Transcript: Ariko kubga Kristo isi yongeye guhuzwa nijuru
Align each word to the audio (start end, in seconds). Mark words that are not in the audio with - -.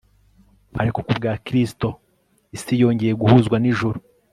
Ariko 0.81 0.99
kubga 1.07 1.31
Kristo 1.45 1.87
isi 2.57 2.73
yongeye 2.81 3.13
guhuzwa 3.21 3.55
nijuru 3.59 3.97